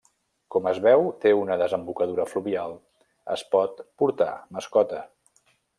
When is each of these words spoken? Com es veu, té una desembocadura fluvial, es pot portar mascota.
Com 0.53 0.69
es 0.71 0.79
veu, 0.85 1.03
té 1.25 1.33
una 1.41 1.57
desembocadura 1.63 2.27
fluvial, 2.31 2.75
es 3.37 3.47
pot 3.55 3.87
portar 4.05 4.31
mascota. 4.59 5.07